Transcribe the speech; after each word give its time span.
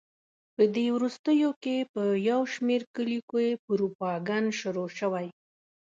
په 0.55 0.63
دې 0.75 0.85
وروستیو 0.95 1.49
کې 1.63 1.77
په 1.93 2.03
یو 2.29 2.41
شمېر 2.53 2.81
کلیو 2.95 3.21
کې 3.31 3.59
پروپاګند 3.65 4.47
شروع 4.59 4.89
شوی. 4.99 5.27